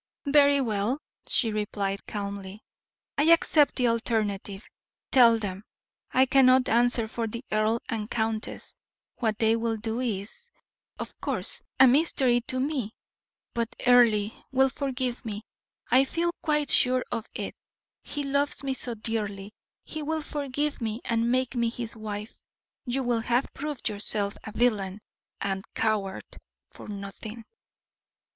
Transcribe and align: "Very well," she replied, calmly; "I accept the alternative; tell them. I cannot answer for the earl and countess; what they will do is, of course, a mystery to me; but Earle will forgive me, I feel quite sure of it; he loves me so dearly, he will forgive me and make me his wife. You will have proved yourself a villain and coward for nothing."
"Very 0.25 0.59
well," 0.61 0.97
she 1.27 1.51
replied, 1.51 2.07
calmly; 2.07 2.63
"I 3.19 3.25
accept 3.25 3.75
the 3.75 3.87
alternative; 3.89 4.65
tell 5.11 5.37
them. 5.37 5.63
I 6.11 6.25
cannot 6.25 6.67
answer 6.69 7.07
for 7.07 7.27
the 7.27 7.45
earl 7.51 7.81
and 7.87 8.09
countess; 8.09 8.75
what 9.17 9.37
they 9.37 9.55
will 9.55 9.77
do 9.77 9.99
is, 9.99 10.49
of 10.97 11.15
course, 11.21 11.61
a 11.79 11.87
mystery 11.87 12.41
to 12.47 12.59
me; 12.59 12.95
but 13.53 13.75
Earle 13.85 14.31
will 14.51 14.69
forgive 14.69 15.23
me, 15.23 15.43
I 15.91 16.05
feel 16.05 16.31
quite 16.41 16.71
sure 16.71 17.05
of 17.11 17.27
it; 17.35 17.53
he 18.03 18.23
loves 18.23 18.63
me 18.63 18.73
so 18.73 18.95
dearly, 18.95 19.53
he 19.83 20.01
will 20.01 20.23
forgive 20.23 20.81
me 20.81 21.01
and 21.05 21.31
make 21.31 21.53
me 21.53 21.69
his 21.69 21.95
wife. 21.95 22.43
You 22.85 23.03
will 23.03 23.21
have 23.21 23.53
proved 23.53 23.87
yourself 23.87 24.35
a 24.45 24.51
villain 24.51 24.99
and 25.39 25.63
coward 25.75 26.25
for 26.71 26.87
nothing." 26.87 27.45